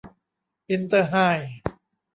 [0.69, 1.55] อินเตอร์ไฮด์